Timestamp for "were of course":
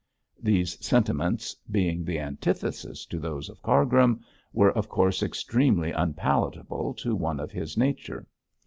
4.51-5.21